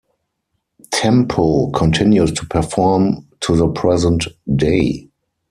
[0.89, 5.07] Tempo continues to perform to the present day.